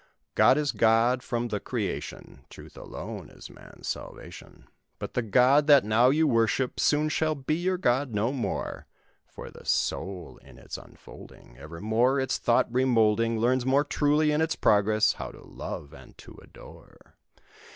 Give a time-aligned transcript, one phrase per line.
[0.33, 4.65] "God is God from the creation; Truth, alone, is man's salvation:
[4.97, 8.87] But the God that now you worship soon shall be your God no more;
[9.27, 14.55] For the soul, in its unfolding, Evermore its thought remoulding, Learns more truly, in its
[14.55, 17.17] progress, 'how to love and to adore!